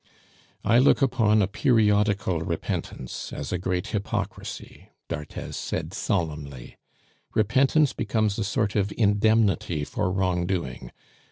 "I 0.63 0.79
look 0.79 1.03
upon 1.03 1.43
a 1.43 1.47
periodical 1.47 2.39
repentance 2.39 3.31
as 3.31 3.51
great 3.53 3.85
hypocrisy," 3.89 4.89
d'Arthez 5.07 5.55
said 5.55 5.93
solemnly; 5.93 6.77
"repentance 7.35 7.93
becomes 7.93 8.39
a 8.39 8.43
sort 8.43 8.75
of 8.75 8.91
indemnity 8.97 9.83
for 9.85 10.11
wrongdoing. 10.11 10.91